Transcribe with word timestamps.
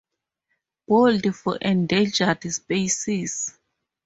Bold 0.87 1.35
for 1.35 1.57
endangered 1.57 2.51
species. 2.51 3.55